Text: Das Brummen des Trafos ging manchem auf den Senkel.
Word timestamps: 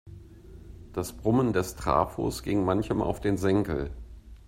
Das 0.93 1.13
Brummen 1.15 1.53
des 1.53 1.75
Trafos 1.75 2.41
ging 2.41 2.65
manchem 2.65 3.03
auf 3.03 3.21
den 3.21 3.37
Senkel. 3.37 3.91